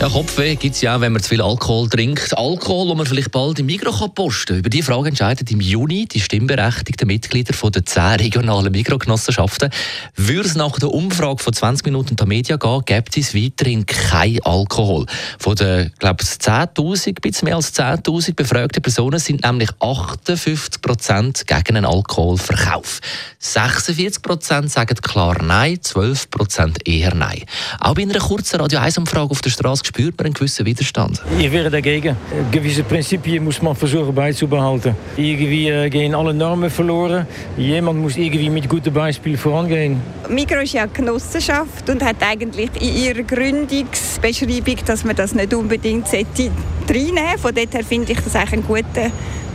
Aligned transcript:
ja, 0.00 0.08
Kopfweh 0.08 0.54
gibt 0.56 0.76
es 0.76 0.80
ja 0.80 0.96
auch, 0.96 1.00
wenn 1.02 1.12
man 1.12 1.22
zu 1.22 1.28
viel 1.28 1.42
Alkohol 1.42 1.86
trinkt. 1.86 2.34
Alkohol, 2.34 2.88
den 2.88 2.96
man 2.96 3.04
vielleicht 3.04 3.32
bald 3.32 3.58
im 3.58 3.66
Mikro 3.66 4.08
posten 4.08 4.46
kann. 4.46 4.58
Über 4.60 4.70
diese 4.70 4.84
Frage 4.84 5.10
entscheiden 5.10 5.46
im 5.50 5.60
Juni 5.60 6.06
die 6.06 6.20
stimmberechtigten 6.20 7.06
Mitglieder 7.06 7.52
von 7.52 7.70
der 7.70 7.84
zehn 7.84 8.14
regionalen 8.14 8.72
Mikrogenossenschaften. 8.72 9.68
Würde 10.16 10.48
es 10.48 10.54
nach 10.54 10.78
der 10.78 10.90
Umfrage 10.90 11.42
von 11.42 11.52
20 11.52 11.84
Minuten 11.84 12.16
der 12.16 12.26
Media 12.26 12.56
gehen, 12.56 12.82
gibt 12.86 13.14
es 13.18 13.34
weiterhin 13.34 13.84
kein 13.84 14.38
Alkohol. 14.42 15.04
Von 15.38 15.56
den, 15.56 15.92
glaube 15.98 16.22
ich, 16.22 16.28
10.000, 16.28 17.08
ein 17.08 17.14
bisschen 17.16 17.44
mehr 17.44 17.56
als 17.56 17.74
10.000 17.74 18.34
befragten 18.34 18.82
Personen 18.82 19.18
sind 19.18 19.44
nämlich 19.44 19.68
58 19.80 20.80
Prozent 20.80 21.46
gegen 21.46 21.76
einen 21.76 21.84
Alkoholverkauf. 21.84 23.00
46 23.38 24.22
Prozent 24.22 24.70
sagen 24.70 24.96
klar 25.02 25.42
Nein, 25.42 25.78
12 25.82 26.30
Prozent 26.30 26.88
eher 26.88 27.14
Nein. 27.14 27.44
Auch 27.80 27.94
bei 27.94 28.02
einer 28.02 28.18
kurzen 28.18 28.60
Radio 28.60 28.80
1-Umfrage 28.80 29.30
auf 29.30 29.42
der 29.42 29.50
Straße 29.50 29.89
spürt 29.90 30.16
man 30.18 30.26
einen 30.26 30.34
gewissen 30.34 30.64
Widerstand. 30.64 31.20
Ich 31.38 31.50
wäre 31.50 31.68
dagegen. 31.68 32.16
Gewisse 32.52 32.84
Prinzipien 32.84 33.42
muss 33.42 33.60
man 33.60 33.74
versuchen 33.74 34.14
beizubehalten. 34.14 34.94
Irgendwie 35.16 35.68
äh, 35.68 35.90
gehen 35.90 36.14
alle 36.14 36.32
Normen 36.32 36.70
verloren. 36.70 37.26
Jemand 37.56 38.00
muss 38.00 38.16
irgendwie 38.16 38.48
mit 38.50 38.68
gutem 38.68 38.94
Beispiel 38.94 39.36
vorangehen. 39.36 40.00
Migros 40.28 40.62
ist 40.62 40.74
ja 40.74 40.82
eine 40.82 40.92
Genossenschaft 40.92 41.90
und 41.90 42.04
hat 42.04 42.16
eigentlich 42.20 42.70
in 42.80 42.96
ihrer 43.04 43.22
Gründungsbeschreibung, 43.24 44.76
dass 44.86 45.04
man 45.04 45.16
das 45.16 45.34
nicht 45.34 45.52
unbedingt 45.52 46.06
reinnehmen 46.06 46.52
sollte. 46.86 47.38
Von 47.38 47.54
daher 47.54 47.84
finde 47.84 48.12
ich 48.12 48.20
das 48.20 48.36
eigentlich 48.36 48.60
ein 48.60 48.66
guter 48.66 49.10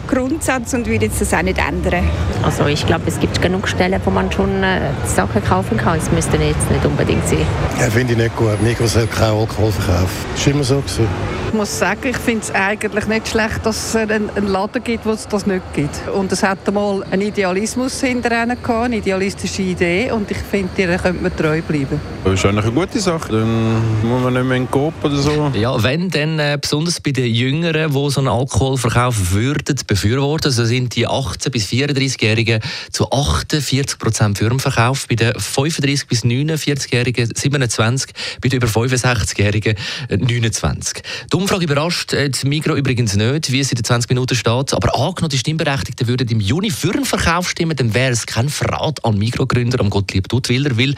Grundsatz 0.08 0.74
und 0.74 0.88
würde 0.88 1.06
jetzt 1.06 1.22
das 1.22 1.34
auch 1.34 1.42
nicht 1.42 1.58
ändern. 1.58 2.08
Also 2.44 2.66
ich 2.66 2.86
glaube, 2.86 3.04
es 3.08 3.20
gibt 3.20 3.42
genug 3.42 3.68
Stellen, 3.68 4.00
wo 4.04 4.12
man 4.12 4.32
schon 4.32 4.64
äh, 4.64 4.80
Sachen 5.06 5.44
kaufen 5.44 5.78
kann. 5.78 5.98
Es 5.98 6.12
müsste 6.12 6.38
jetzt 6.38 6.70
nicht 6.70 6.86
unbedingt 6.86 7.28
sein. 7.28 7.46
Ja, 7.80 7.90
finde 7.90 8.14
ich 8.14 8.20
nicht 8.20 8.36
gut. 8.36 8.62
Migros 8.62 8.94
soll 8.94 9.08
keinen 9.08 9.40
Alkohol 9.40 9.72
verkaufen. 9.72 10.26
Das 10.36 10.46
war 10.46 10.54
immer 10.54 10.64
so. 10.64 10.76
Gewesen. 10.82 11.35
Ich 11.48 11.54
muss 11.54 11.80
sagen, 11.80 12.10
ich 12.10 12.18
finde 12.18 12.42
es 12.42 12.52
eigentlich 12.52 13.08
nicht 13.08 13.28
schlecht, 13.30 13.66
dass 13.66 13.90
es 13.90 13.96
einen, 13.96 14.30
Laden 14.48 14.84
gibt, 14.84 15.06
wo 15.06 15.12
es 15.12 15.28
das 15.28 15.46
nicht 15.46 15.62
gibt. 15.74 16.08
Und 16.14 16.32
es 16.32 16.44
hat 16.44 16.60
einmal 16.68 17.04
einen 17.12 17.22
Idealismus 17.22 18.02
hinterher 18.02 18.46
gehabt, 18.46 18.70
eine 18.70 18.98
idealistische 18.98 19.62
Idee 19.62 20.12
und 20.12 20.30
ich 20.30 20.38
finde, 20.38 20.70
ihr 20.82 20.98
könnte 20.98 21.24
man 21.24 21.36
treu 21.36 21.62
bleiben. 21.62 22.02
Das 22.26 22.34
ist 22.34 22.46
eigentlich 22.46 22.66
eine 22.66 22.74
gute 22.74 23.00
Sache. 23.00 23.32
Dann 23.32 23.76
muss 24.04 24.24
man 24.24 24.34
nicht 24.34 24.44
mehr 24.44 24.58
in 24.58 24.68
den 24.68 24.94
oder 25.04 25.16
so. 25.16 25.52
Ja, 25.54 25.82
wenn 25.82 26.10
dann 26.10 26.40
äh, 26.40 26.58
besonders 26.60 27.00
bei 27.00 27.12
den 27.12 27.34
Jüngeren, 27.34 27.94
die 27.94 28.10
so 28.10 28.20
einen 28.20 28.28
Alkoholverkauf 28.28 29.32
würden 29.32 29.78
befürworten, 29.88 30.52
so 30.52 30.66
sind 30.66 30.96
die 30.96 31.08
18- 31.08 31.52
bis 31.52 31.68
34-Jährigen 31.68 32.62
zu 32.92 33.10
48 33.12 34.00
Prozent 34.00 34.40
für 34.40 34.50
den 34.50 34.60
Verkauf, 34.60 35.08
bei 35.08 35.16
den 35.16 35.34
35- 35.34 36.08
bis 36.08 36.24
49-Jährigen 36.24 37.30
27, 37.34 38.12
bei 38.42 38.50
den 38.50 38.58
über 38.58 38.68
65-Jährigen 38.68 39.76
29. 40.10 41.04
Die 41.32 41.38
Umfrage 41.46 41.66
überrascht 41.66 42.12
äh, 42.14 42.28
die 42.28 42.48
Migro 42.48 42.76
übrigens 42.76 43.16
nicht, 43.16 43.52
wie 43.52 43.60
es 43.60 43.70
in 43.70 43.76
den 43.76 43.84
20 43.84 44.10
Minuten 44.10 44.34
steht. 44.34 44.74
Aber 44.74 44.96
angenommen, 44.96 45.30
die 45.30 45.38
Stimmberechtigten 45.38 46.08
würden 46.08 46.28
im 46.30 46.40
Juni 46.40 46.72
für 46.72 46.92
den 46.92 47.06
Verkauf 47.06 47.52
stimmen, 47.52 47.78
dann 47.78 47.94
wäre 47.94 48.14
es 48.14 48.26
kein 48.26 48.50
Verrat 48.50 49.06
an 49.06 49.20
Migro-Gründer, 49.20 49.80
am 49.80 49.92
Gottlieb 49.92 50.28
Duttwiller, 50.28 50.76
weil 50.76 50.96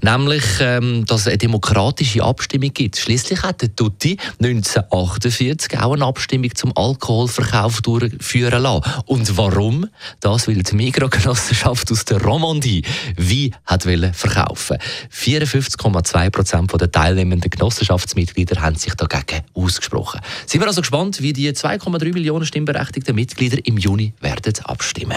nämlich, 0.00 0.42
ähm, 0.60 1.04
dass 1.04 1.20
es 1.20 1.26
eine 1.26 1.36
demokratische 1.36 2.22
Abstimmung 2.24 2.72
gibt. 2.72 2.96
Schließlich 2.96 3.42
hat 3.42 3.60
der 3.60 3.76
Tutti 3.76 4.16
1948 4.42 5.78
auch 5.78 5.92
eine 5.92 6.06
Abstimmung 6.06 6.54
zum 6.54 6.74
Alkoholverkauf 6.74 7.82
durchführen 7.82 8.62
lassen. 8.62 8.90
Und 9.04 9.36
warum? 9.36 9.86
Das, 10.20 10.48
weil 10.48 10.62
die 10.62 10.76
Migro-Genossenschaft 10.76 11.92
aus 11.92 12.06
der 12.06 12.22
Romandie 12.22 12.84
wie 13.18 13.52
hat 13.66 13.82
verkaufen 13.82 14.78
54,2 15.12 16.30
Prozent 16.30 16.80
der 16.80 16.90
teilnehmenden 16.90 17.50
Genossenschaftsmitglieder 17.50 18.62
haben 18.62 18.76
sich 18.76 18.94
dagegen 18.94 19.42
ausgesprochen 19.52 19.79
ausgesprochen. 19.80 20.20
Sind 20.46 20.60
wir 20.60 20.68
also 20.68 20.82
gespannt, 20.82 21.22
wie 21.22 21.32
die 21.32 21.50
2,3 21.50 22.12
Millionen 22.12 22.46
stimmberechtigten 22.46 23.14
Mitglieder 23.14 23.58
im 23.64 23.78
Juni 23.78 24.12
werden 24.20 24.52
abstimmen. 24.64 25.16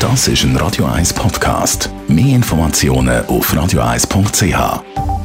Das 0.00 0.28
ist 0.28 0.44
ein 0.44 0.56
Radio 0.56 0.86
1 0.86 1.12
Podcast. 1.12 1.90
Mehr 2.06 2.36
Informationen 2.36 3.26
auf 3.26 3.52
radio1.ch. 3.52 5.17